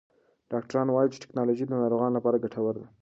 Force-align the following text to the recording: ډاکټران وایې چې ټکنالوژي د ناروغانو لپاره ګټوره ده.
ډاکټران 0.51 0.87
وایې 0.91 1.11
چې 1.13 1.21
ټکنالوژي 1.23 1.65
د 1.67 1.71
ناروغانو 1.83 2.17
لپاره 2.17 2.41
ګټوره 2.43 2.71
ده. 2.77 2.85